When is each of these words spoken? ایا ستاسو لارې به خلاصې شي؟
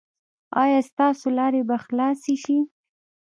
ایا 0.61 0.79
ستاسو 0.89 1.27
لارې 1.37 1.61
به 1.69 1.77
خلاصې 1.85 2.35
شي؟ 2.43 2.57